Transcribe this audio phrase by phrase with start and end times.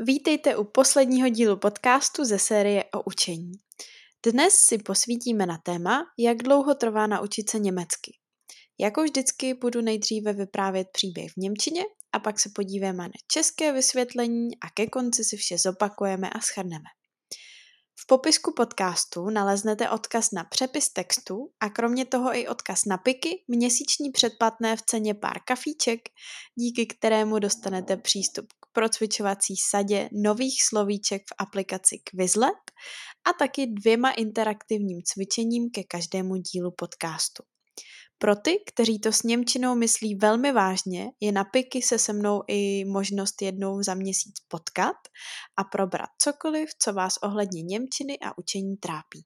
[0.00, 3.52] Vítejte u posledního dílu podcastu ze série o učení.
[4.26, 8.12] Dnes si posvítíme na téma, jak dlouho trvá naučit se německy.
[8.80, 11.82] Jako vždycky budu nejdříve vyprávět příběh v Němčině
[12.12, 16.88] a pak se podíváme na české vysvětlení a ke konci si vše zopakujeme a schrneme.
[18.00, 23.44] V popisku podcastu naleznete odkaz na přepis textu a kromě toho i odkaz na piky,
[23.48, 26.00] měsíční předplatné v ceně pár kafíček,
[26.54, 28.46] díky kterému dostanete přístup
[28.78, 32.62] procvičovací sadě nových slovíček v aplikaci Quizlet
[33.28, 37.42] a taky dvěma interaktivním cvičením ke každému dílu podcastu.
[38.18, 42.42] Pro ty, kteří to s Němčinou myslí velmi vážně, je na piky se se mnou
[42.48, 44.96] i možnost jednou za měsíc potkat
[45.56, 49.24] a probrat cokoliv, co vás ohledně Němčiny a učení trápí.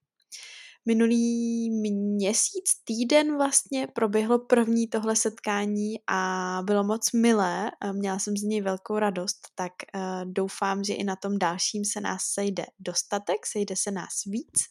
[0.87, 8.43] Minulý měsíc, týden vlastně proběhlo první tohle setkání a bylo moc milé, měla jsem z
[8.43, 13.47] něj velkou radost, tak uh, doufám, že i na tom dalším se nás sejde dostatek,
[13.47, 14.63] sejde se nás víc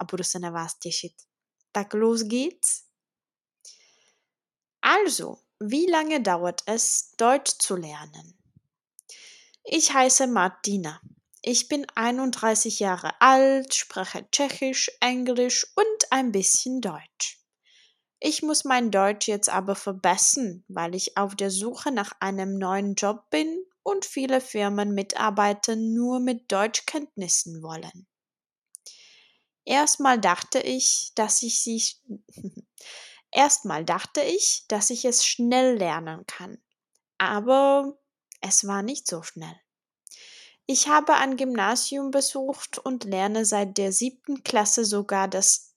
[0.00, 1.12] a budu se na vás těšit.
[1.72, 2.84] Tak los geht's!
[4.82, 8.34] Also, wie lange dauert es, Deutsch zu lernen?
[9.72, 11.00] Ich heiße Martina.
[11.46, 17.38] Ich bin 31 Jahre alt, spreche Tschechisch, Englisch und ein bisschen Deutsch.
[18.18, 22.94] Ich muss mein Deutsch jetzt aber verbessern, weil ich auf der Suche nach einem neuen
[22.94, 28.06] Job bin und viele Firmen Mitarbeiter nur mit Deutschkenntnissen wollen.
[29.66, 31.82] Erstmal dachte ich, dass ich sie
[33.30, 36.56] Erstmal dachte ich, dass ich es schnell lernen kann.
[37.18, 37.98] Aber
[38.40, 39.60] es war nicht so schnell.
[40.66, 45.74] Ich habe ein Gymnasium besucht und lerne seit der siebten Klasse sogar das.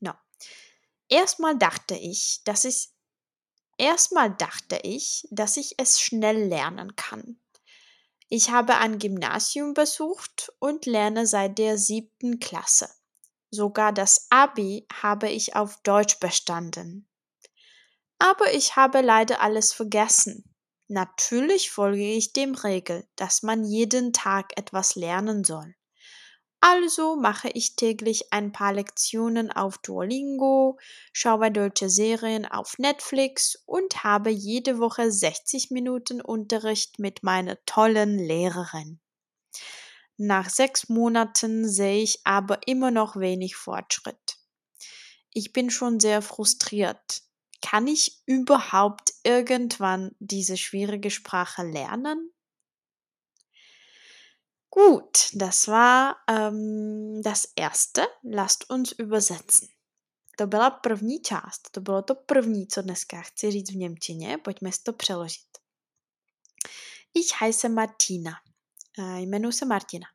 [0.00, 0.12] No.
[1.08, 2.90] Erstmal dachte ich, dass ich.
[3.78, 7.40] Erstmal dachte ich, dass ich es schnell lernen kann.
[8.28, 12.90] Ich habe ein Gymnasium besucht und lerne seit der siebten Klasse.
[13.50, 17.08] Sogar das Abi habe ich auf Deutsch bestanden.
[18.18, 20.49] Aber ich habe leider alles vergessen.
[20.92, 25.76] Natürlich folge ich dem Regel, dass man jeden Tag etwas lernen soll.
[26.58, 30.80] Also mache ich täglich ein paar Lektionen auf Duolingo,
[31.12, 38.18] schaue deutsche Serien auf Netflix und habe jede Woche 60 Minuten Unterricht mit meiner tollen
[38.18, 38.98] Lehrerin.
[40.16, 44.38] Nach sechs Monaten sehe ich aber immer noch wenig Fortschritt.
[45.32, 47.22] Ich bin schon sehr frustriert.
[47.60, 52.32] Kann ich überhaupt irgendwann diese schwierige Sprache lernen?
[54.70, 58.06] Gut, das war um, das erste.
[58.22, 59.68] Lasst uns übersetzen.
[60.36, 64.72] To byla první část, to bylo to první, co dneska chci říct v Němčině, pojďme
[64.72, 65.58] si to přeložit.
[67.14, 68.32] Ich heiße Martina.
[69.16, 70.06] Jmenuji se Martina.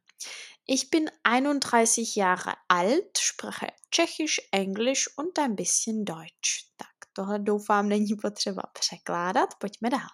[0.67, 6.71] Ich bin 31 Jahre alt, spreche Tschechisch, Englisch und ein bisschen Deutsch.
[6.77, 10.09] Tak, tohle doufám není potřeba překládat, pojďme dál.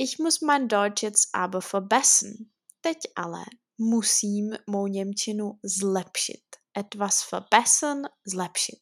[0.00, 2.34] Ich muss mein Deutsch jetzt aber verbessern.
[2.80, 3.44] Teď ale
[3.78, 6.44] musím mou Němčinu zlepšit.
[6.78, 8.80] Etwas verbessern, zlepšit.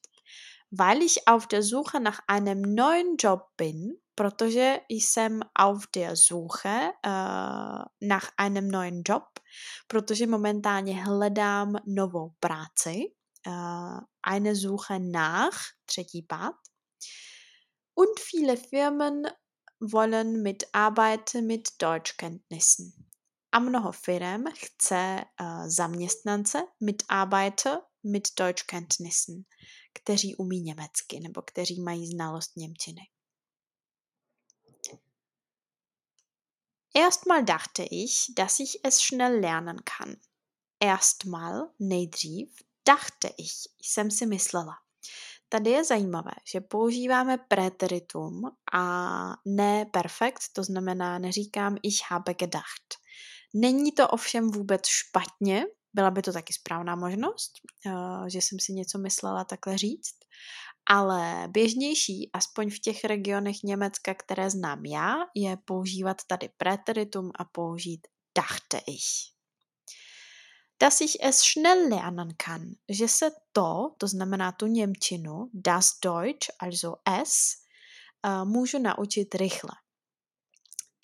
[0.72, 3.76] Weil ich auf der Suche nach einem neuen Job bin,
[4.14, 9.24] protože jsem auf der Suche uh, nach einem neuen Job,
[9.86, 12.98] protože momentálně hledám novou práci.
[13.46, 16.54] Uh, eine Suche nach, třetí pád.
[17.94, 19.26] Und viele Firmen
[19.80, 23.08] wollen Mitarbeiter mit Deutschkenntnissen.
[23.50, 25.24] A mnoho firm chce
[25.66, 29.44] zaměstnance, Mitarbeiter mit Deutschkenntnissen,
[29.94, 33.00] kteří umí německy nebo kteří mají znalost Němčiny.
[36.94, 40.16] Erstmal dachte ich, dass ich es schnell lernen kann.
[40.80, 43.52] Erstmal, nejdřív, dachte ich,
[43.82, 44.74] jsem si myslela.
[45.52, 48.42] Tady je zajímavé, že používáme preteritum
[48.72, 48.84] a
[49.46, 52.94] ne perfekt, to znamená neříkám ich habe gedacht.
[53.54, 57.52] Není to ovšem vůbec špatně, byla by to taky správná možnost,
[57.86, 60.14] eh, že jsem si něco myslela takhle říct,
[60.90, 67.44] ale běžnější, aspoň v těch regionech Německa, které znám já, je používat tady preteritum a
[67.44, 68.00] použít
[68.38, 69.32] dachte ich.
[70.82, 76.50] Dass ich es schnell lernen kann, že se to, to znamená tu Němčinu, das Deutsch,
[76.58, 77.56] also es,
[78.26, 79.70] uh, můžu naučit rychle.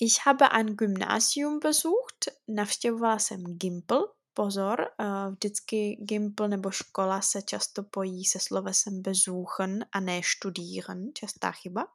[0.01, 7.43] Ich habe ein Gymnasium besucht, navštěvovala jsem Gimpel, pozor, uh, vždycky Gimpl nebo škola se
[7.43, 11.87] často pojí se slovesem besuchen a ne studieren, častá chyba.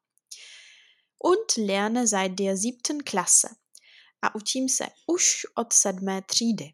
[1.23, 3.47] Und lerne seit der siebten Klasse.
[4.21, 6.73] a učím se už od sedmé třídy.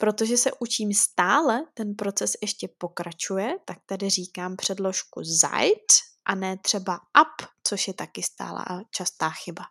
[0.00, 5.92] Protože se učím stále, ten proces ještě pokračuje, tak tady říkám předložku seit
[6.24, 9.64] a ne třeba up, což je taky stála a častá chyba.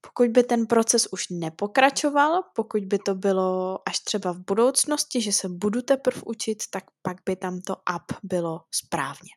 [0.00, 5.32] Pokud by ten proces už nepokračoval, pokud by to bylo až třeba v budoucnosti, že
[5.32, 9.30] se budu teprve učit, tak pak by tam to up bylo správně.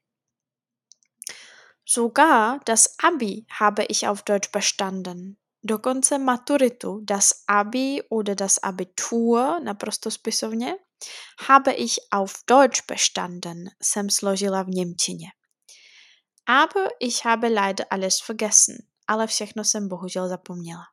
[1.85, 5.35] Sogar das Abi habe ich auf Deutsch bestanden.
[5.63, 10.75] Dokonce maturitu, das Abi oder das Abitur, naprosto spisovně,
[11.47, 15.27] habe ich auf Deutsch bestanden, jsem složila v Němčině.
[16.45, 18.75] Aber ich habe leider alles vergessen
[19.07, 20.83] ale všechno jsem bohužel zapomněla.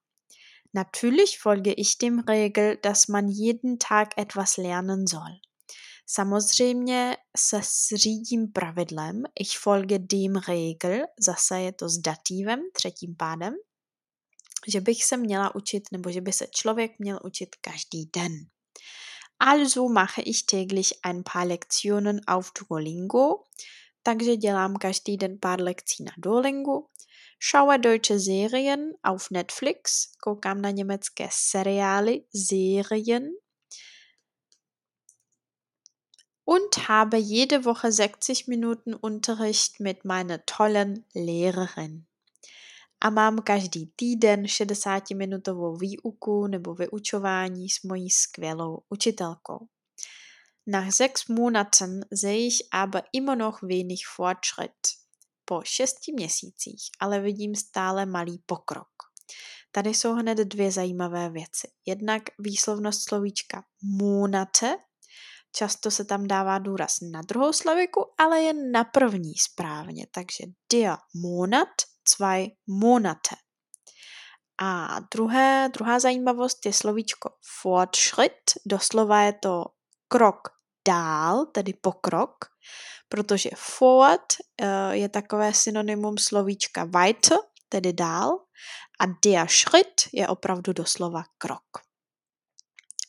[0.74, 5.40] Natürlich folge ich dem Regel, dass man jeden Tag etwas lernen soll.
[6.06, 7.60] Samozřejmě se
[7.96, 13.54] řídím pravidlem, ich folge dem Regel, zase je to s dativem, třetím pádem,
[14.68, 18.32] že bych se měla učit, nebo že by se člověk měl učit každý den.
[19.38, 23.44] Also mache ich täglich ein paar Lektionen auf Duolingo,
[24.02, 26.82] takže dělám každý den pár lekcí na Duolingo
[27.42, 33.30] Schaue deutsche Serien auf Netflix, koukám na německé seriály, Serien
[36.44, 42.06] und habe jede Woche 60 Minuten Unterricht mit meiner tollen Lehrerin.
[43.00, 49.66] A mám každý týden 60-minutovou výuku nebo vyučování s mojí skvělou učitelkou.
[50.66, 55.00] Nach sechs Monaten sehe ich aber immer noch wenig Fortschritt
[55.44, 58.88] po šesti měsících, ale vidím stále malý pokrok.
[59.72, 61.68] Tady jsou hned dvě zajímavé věci.
[61.86, 64.76] Jednak výslovnost slovíčka monate,
[65.56, 70.96] často se tam dává důraz na druhou sloviku, ale je na první správně, takže der
[71.14, 71.68] Monat,
[72.04, 73.36] zwei Monate.
[74.62, 77.30] A druhé, druhá zajímavost je slovíčko
[77.60, 79.64] Fortschritt, doslova je to
[80.08, 80.48] krok
[80.88, 82.44] dál, tedy pokrok,
[83.08, 84.32] protože forward
[84.62, 87.38] uh, je takové synonymum slovíčka weiter,
[87.68, 88.38] tedy dál,
[89.00, 91.90] a der Schritt je opravdu doslova krok.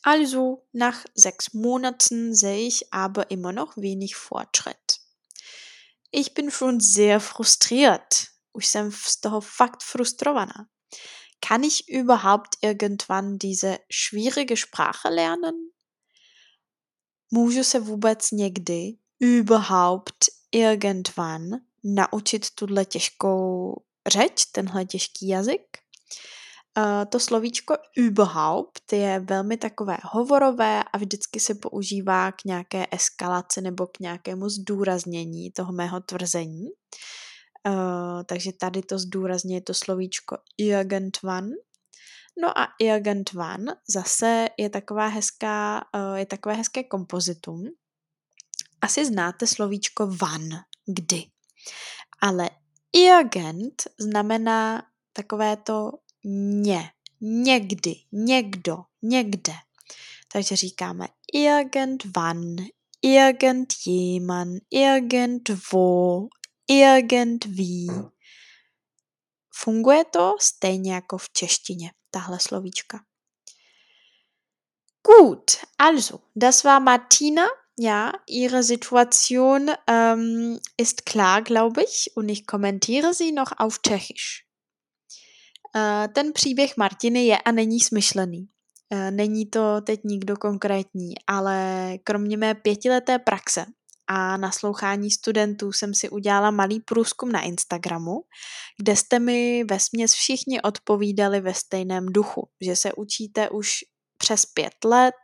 [0.04, 5.00] Also, nach sechs Monaten sehe ich aber immer noch wenig Fortschritt.
[6.10, 8.28] Ich bin schon sehr frustriert.
[8.52, 10.66] Už jsem z toho fakt frustrovaná.
[11.48, 15.54] Kann ich überhaupt irgendwann diese schwierige Sprache lernen?
[17.30, 21.50] Můžu se vůbec někdy überhaupt irgendwann
[21.84, 23.74] naučit tuhle těžkou
[24.08, 25.78] řeč, tenhle těžký jazyk.
[26.78, 33.60] Uh, to slovíčko überhaupt je velmi takové hovorové a vždycky se používá k nějaké eskalaci
[33.60, 36.64] nebo k nějakému zdůraznění toho mého tvrzení.
[37.68, 41.50] Uh, takže tady to zdůrazně je to slovíčko irgendwann.
[42.42, 47.64] No a irgendwann zase je taková hezká, uh, je takové hezké kompozitum,
[48.80, 50.48] asi znáte slovíčko van,
[50.86, 51.24] kdy.
[52.20, 52.50] Ale
[52.92, 54.82] irgend znamená
[55.12, 55.92] takové to
[56.24, 59.52] ně, někdy, někdo, někde.
[60.32, 62.56] Takže říkáme irgendwann,
[63.02, 66.28] irgendjemand, irgendwo,
[66.80, 67.92] irgendwie.
[69.54, 72.98] Funguje to stejně jako v češtině, tahle slovíčka.
[75.06, 77.42] Gut, also, das war Martina
[77.78, 84.46] ja, Ihre Situation ähm, ist klar, glaube ich, und ich kommentiere sie noch auf Tschechisch.
[85.74, 88.48] Uh, ten příběh Martiny je a není smyšlený.
[88.92, 93.66] Uh, není to teď nikdo konkrétní, ale kromě mé pětileté praxe
[94.06, 98.24] a naslouchání studentů jsem si udělala malý průzkum na Instagramu,
[98.78, 103.70] kde jste mi ve směs všichni odpovídali ve stejném duchu, že se učíte už
[104.18, 105.14] přes pět let,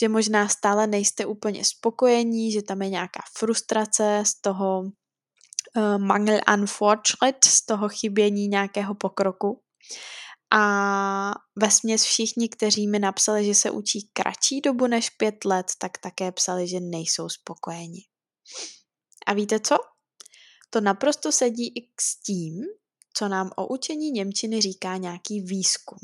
[0.00, 6.40] že možná stále nejste úplně spokojení, že tam je nějaká frustrace z toho uh, mangel
[6.46, 9.62] an Fortschritt, z toho chybění nějakého pokroku.
[10.50, 15.66] A ve směs všichni, kteří mi napsali, že se učí kratší dobu než pět let,
[15.78, 18.00] tak také psali, že nejsou spokojeni.
[19.26, 19.76] A víte co?
[20.70, 22.54] To naprosto sedí i s tím,
[23.14, 25.98] co nám o učení Němčiny říká nějaký výzkum.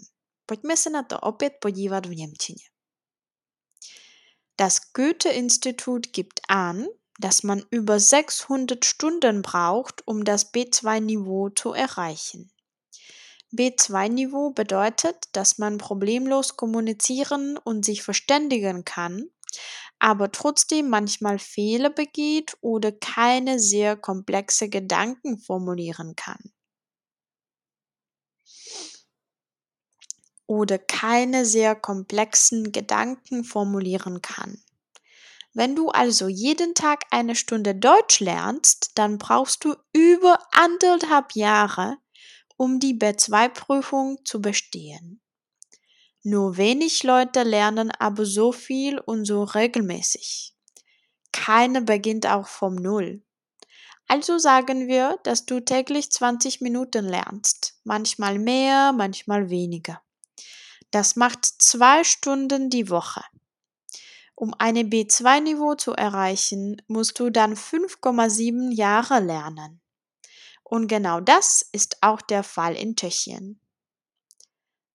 [0.47, 2.65] Pojďme se na to opět podívat v Němčině.
[4.61, 6.85] Das Goethe-Institut gibt an,
[7.21, 12.54] dass man über 600 Stunden braucht, um das B2-Niveau zu erreichen.
[13.57, 19.31] B2-Niveau bedeutet, dass man problemlos kommunizieren und sich verständigen kann,
[19.99, 26.53] aber trotzdem manchmal Fehler begeht oder keine sehr komplexe Gedanken formulieren kann.
[30.47, 34.63] oder keine sehr komplexen Gedanken formulieren kann.
[35.53, 41.97] Wenn du also jeden Tag eine Stunde Deutsch lernst, dann brauchst du über anderthalb Jahre,
[42.57, 45.21] um die B2-Prüfung zu bestehen.
[46.23, 50.55] Nur wenig Leute lernen aber so viel und so regelmäßig.
[51.33, 53.23] Keine beginnt auch vom Null.
[54.07, 60.03] Also sagen wir, dass du täglich 20 Minuten lernst, manchmal mehr, manchmal weniger.
[60.91, 63.23] Das macht zwei Stunden die Woche.
[64.37, 69.81] Um eine B2-Niveau zu erreichen, musst du dann 5,7 Jahre lernen.
[70.75, 73.61] Und genau das ist auch der Fall in Tschechien.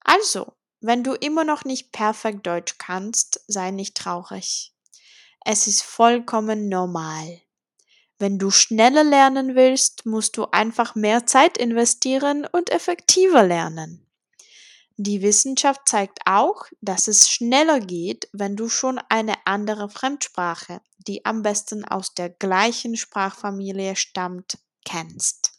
[0.01, 4.74] Also, wenn du immer noch nicht perfekt Deutsch kannst, sei nicht traurig.
[5.45, 7.39] Es ist vollkommen normal.
[8.17, 14.05] Wenn du schneller lernen willst, musst du einfach mehr Zeit investieren und effektiver lernen.
[14.98, 21.24] Die Wissenschaft zeigt auch, dass es schneller geht, wenn du schon eine andere Fremdsprache, die
[21.24, 25.58] am besten aus der gleichen Sprachfamilie stammt, kennst.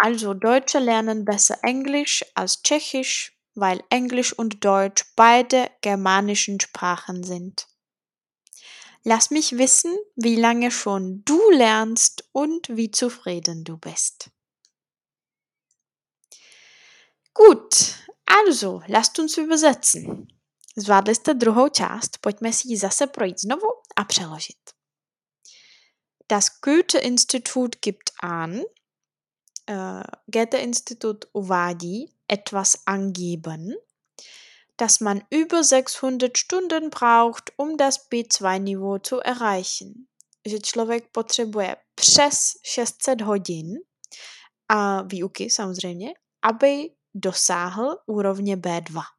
[0.00, 7.66] Also Deutsche lernen besser Englisch als Tschechisch, weil Englisch und Deutsch beide germanischen Sprachen sind.
[9.02, 14.30] Lass mich wissen, wie lange schon du lernst und wie zufrieden du bist.
[17.34, 17.94] Gut,
[18.26, 20.28] also, lasst uns übersetzen.
[20.78, 24.70] Zvládli jste druhou část, pojďme si ji zase projít znovu a přeložit.
[26.28, 28.60] Das Goethe-Institut gibt an,
[29.68, 33.74] äh, Goethe-Institut uvádí etwas angeben,
[34.76, 40.08] dass man über 600 Stunden braucht, um das B2-Niveau zu erreichen.
[40.46, 43.78] Že člověk potřebuje přes 600 hodin
[44.68, 49.17] a výuky samozřejmě, aby dosáhl úrovně B2.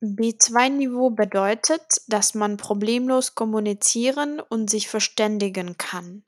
[0.00, 6.22] B2-Niveau bedeutet, dass man problemlos kommunizieren und sich verständigen kann.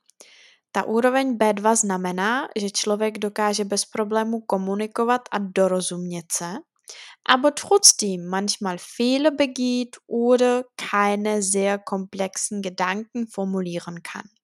[0.73, 6.57] Ta úroveň B2 znamená, že člověk dokáže bez problému komunikovat a dorozumět se,
[7.25, 14.40] aber trotzdem manchmal Fehler begeht oder keine sehr komplexen Gedanken formulieren kann.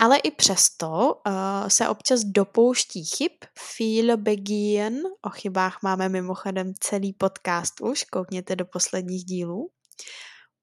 [0.00, 7.12] Ale i přesto uh, se občas dopouští chyb, Fehler begehen, o chybách máme mimochodem celý
[7.12, 9.70] podcast už, koukněte do posledních dílů,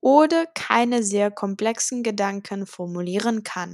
[0.01, 3.69] oder keine sehr komplexen Gedanken formulieren kann.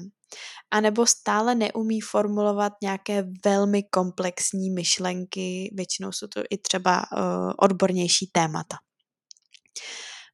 [0.72, 8.30] Anebo stále neumí formulovat nějaké velmi komplexní myšlenky, většinou jsou to i třeba uh, odbornější
[8.32, 8.78] témata.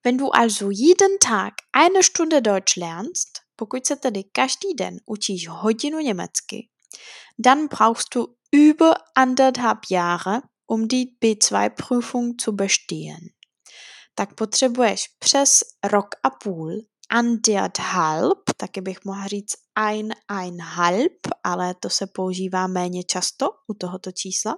[0.04, 3.31] Wenn du also jeden Tag eine Stunde Deutsch lernst,
[3.62, 6.70] pokud se tedy každý den učíš hodinu německy,
[7.40, 13.20] dann brauchst du über anderthalb Jahre, um die B2-Prüfung zu bestehen.
[14.16, 16.72] Tak potřebuješ přes rok a půl,
[17.10, 21.14] anderthalb, taky bych mohla říct ein, einhalb,
[21.44, 24.56] ale to se používá méně často u tohoto čísla.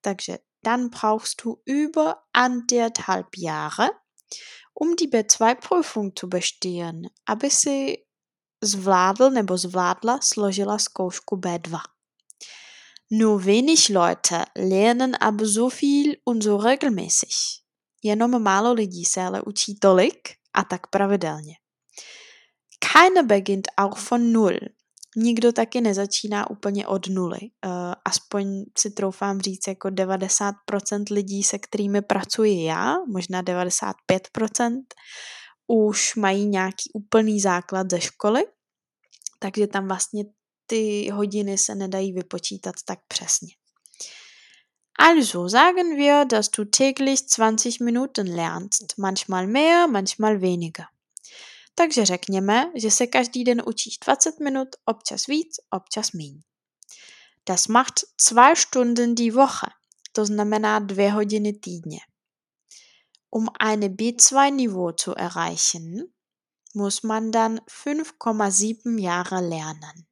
[0.00, 3.88] Takže dann brauchst du über anderthalb Jahre,
[4.80, 8.05] um die B2-Prüfung zu bestehen, aby si
[8.64, 11.80] zvládl nebo zvládla složila zkoušku B2.
[13.10, 17.62] Nur wenig Leute lernen aber so viel und so regelmäßig.
[18.02, 21.54] Jenom málo lidí se ale učí tolik a tak pravidelně.
[22.78, 24.58] Keiner beginnt auch von null.
[25.16, 27.38] Nikdo taky nezačíná úplně od nuly.
[27.40, 30.54] Uh, aspoň si troufám říct jako 90%
[31.10, 34.82] lidí, se kterými pracuji já, možná 95%,
[35.66, 38.44] už mají nějaký úplný základ ze školy,
[39.38, 40.24] takže tam vlastně
[40.66, 43.48] ty hodiny se nedají vypočítat tak přesně.
[44.98, 50.86] Also sagen wir, dass du täglich 20 Minuten lernst, manchmal mehr, manchmal weniger.
[51.74, 56.40] Takže řekněme, že se každý den učíš 20 minut, občas víc, občas míň.
[57.48, 59.66] Das macht zwei Stunden die Woche,
[60.12, 61.98] to znamená dvě hodiny týdně.
[63.36, 66.10] Um eine B2-Niveau zu erreichen,
[66.74, 70.06] muss man dann 5,7 Jahre lernen.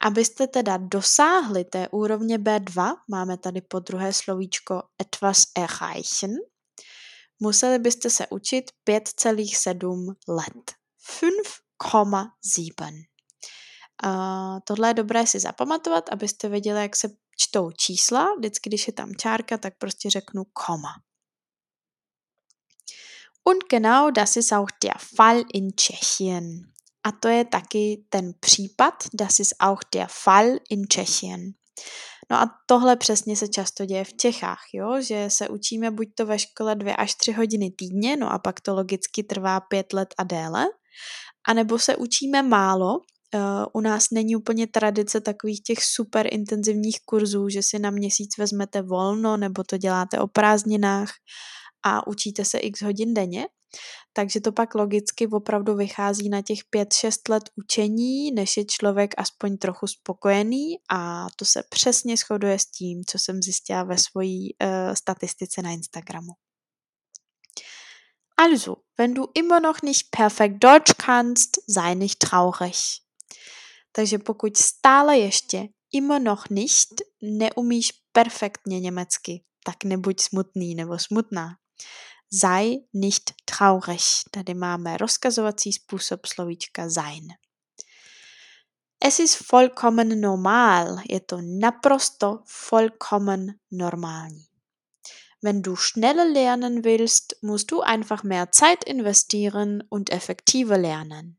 [0.00, 6.30] Abyste teda dosáhli té úrovně B2, máme tady po druhé slovíčko etwas erreichen,
[7.40, 10.72] museli byste se učit 5,7 let.
[11.20, 13.04] 5,7.
[14.04, 18.34] Uh, tohle je dobré si zapamatovat, abyste věděli, jak se čtou čísla.
[18.38, 20.92] Vždycky, když je tam čárka, tak prostě řeknu koma.
[23.44, 26.72] Und genau das ist auch der Fall in Tschechien.
[27.02, 31.54] A to je taky ten případ, das ist auch der Fall in Tschechien.
[32.30, 35.00] No a tohle přesně se často děje v Čechách, jo?
[35.00, 38.60] že se učíme buď to ve škole dvě až tři hodiny týdně, no a pak
[38.60, 40.66] to logicky trvá pět let a déle,
[41.48, 43.00] anebo se učíme málo,
[43.34, 48.38] Uh, u nás není úplně tradice takových těch super intenzivních kurzů, že si na měsíc
[48.38, 51.10] vezmete volno nebo to děláte o prázdninách
[51.84, 53.46] a učíte se x hodin denně.
[54.12, 59.58] Takže to pak logicky opravdu vychází na těch 5-6 let učení, než je člověk aspoň
[59.58, 64.94] trochu spokojený a to se přesně shoduje s tím, co jsem zjistila ve své uh,
[64.94, 66.32] statistice na Instagramu.
[68.36, 72.76] Also, wenn du immer noch nicht perfekt Deutsch kannst, sei nicht traurig.
[73.92, 81.56] Takže pokud stále ještě immer noch nicht neumíš perfektně německy, tak nebuď smutný nebo smutná.
[82.30, 84.02] Sei nicht traurig.
[84.30, 87.28] Tady máme rozkazovací způsob slovíčka sein.
[89.04, 90.96] Es ist vollkommen normal.
[91.10, 92.38] Je to naprosto
[92.70, 94.44] vollkommen normální.
[95.42, 101.36] Wenn du schneller lernen willst, musst du einfach mehr Zeit investieren und effektiver lernen.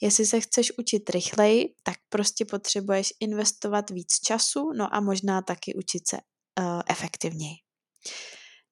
[0.00, 5.74] Jestli se chceš učit rychleji, tak prostě potřebuješ investovat víc času, no a možná taky
[5.74, 7.56] učit se uh, efektivněji.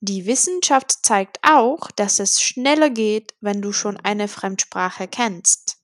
[0.07, 5.77] Die Wissenschaft zeigt auch, dass es schneller geht, wenn du schon eine Fremdsprache kennst.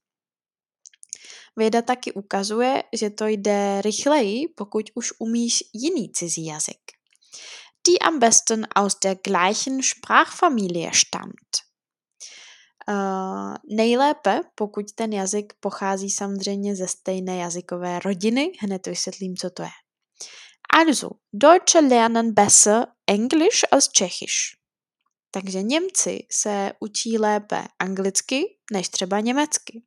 [1.57, 6.81] Věda taky ukazuje, že to jde rychleji, pokud už umíš jiný cizí jazyk.
[7.87, 11.65] Die am besten aus der gleichen Sprachfamilie stammt.
[12.89, 19.63] Uh, nejlépe, pokud ten jazyk pochází samozřejmě ze stejné jazykové rodiny, hned vysvětlím, co to
[19.63, 19.71] je.
[20.73, 24.57] Also, Deutsche lernen besser Englisch als Tschechisch.
[25.31, 29.83] Takže Němci se učí lépe anglicky než třeba německy,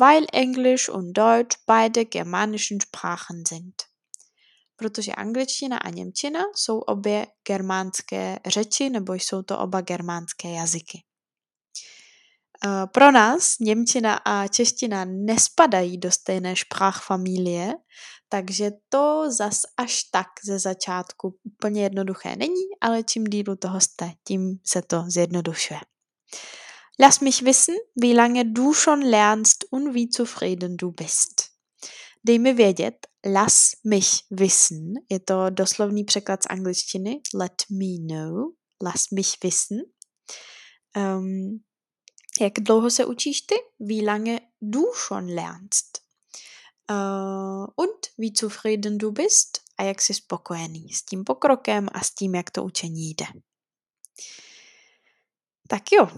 [0.00, 3.74] weil Englisch und Deutsch beide germanischen Sprachen sind.
[4.76, 11.02] Protože angličtina a němčina jsou obě germánské řeči nebo jsou to oba germánské jazyky.
[12.64, 17.74] Eh, pro nás Němčina a čeština nespadají do stejné sprachfamilie,
[18.28, 24.12] takže to zas až tak ze začátku úplně jednoduché není, ale čím dílu toho jste,
[24.24, 25.80] tím se to zjednodušuje.
[27.00, 31.52] Lass mich wissen, wie lange du schon lernst und wie zufrieden du bist.
[32.24, 38.52] Dej mi vědět, lass mich wissen, je to doslovný překlad z angličtiny, let me know,
[38.82, 39.78] lass mich wissen.
[40.96, 41.60] Um,
[42.42, 43.54] jak dlouho se učíš ty?
[43.80, 46.02] Wie lange du schon lernst?
[46.90, 49.58] Uh, und wie zufrieden du bist?
[49.78, 53.26] A jak jsi spokojený s tím pokrokem a s tím, jak to učení jde.
[55.68, 56.08] Tak jo,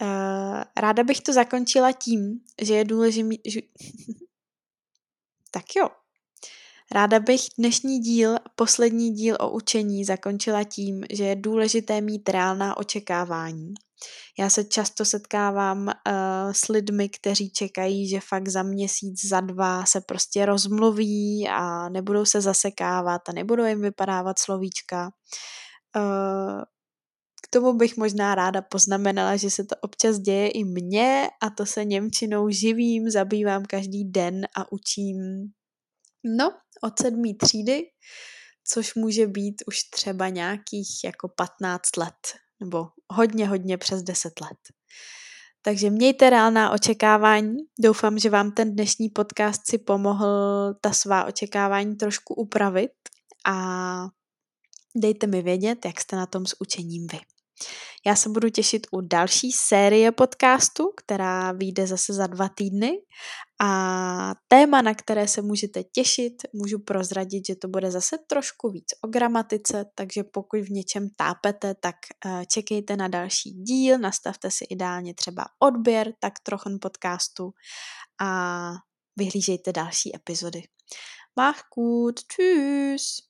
[0.00, 3.36] uh, ráda bych to zakončila tím, že je důležitý...
[3.44, 3.60] Že...
[5.50, 5.88] tak jo,
[6.90, 12.76] Ráda bych dnešní díl, poslední díl o učení zakončila tím, že je důležité mít reálná
[12.76, 13.74] očekávání
[14.38, 15.92] já se často setkávám uh,
[16.52, 22.24] s lidmi, kteří čekají, že fakt za měsíc, za dva se prostě rozmluví a nebudou
[22.24, 25.10] se zasekávat a nebudou jim vypadávat slovíčka.
[25.96, 26.62] Uh,
[27.42, 31.66] k tomu bych možná ráda poznamenala, že se to občas děje i mně a to
[31.66, 35.16] se Němčinou živím, zabývám každý den a učím
[36.24, 37.82] no, od sedmý třídy,
[38.68, 44.58] což může být už třeba nějakých jako 15 let nebo hodně, hodně přes 10 let.
[45.62, 47.56] Takže mějte reálná očekávání.
[47.80, 50.26] Doufám, že vám ten dnešní podcast si pomohl
[50.80, 52.92] ta svá očekávání trošku upravit
[53.46, 54.08] a
[54.96, 57.35] dejte mi vědět, jak jste na tom s učením vy.
[58.06, 62.92] Já se budu těšit u další série podcastu, která vyjde zase za dva týdny
[63.60, 68.86] a téma, na které se můžete těšit, můžu prozradit, že to bude zase trošku víc
[69.04, 74.64] o gramatice, takže pokud v něčem tápete, tak eh, čekejte na další díl, nastavte si
[74.64, 77.50] ideálně třeba odběr tak trochu podcastu
[78.20, 78.70] a
[79.16, 80.62] vyhlížejte další epizody.
[81.36, 83.25] Mach gut, tschüss!